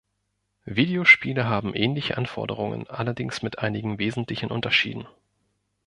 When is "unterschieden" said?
4.49-5.05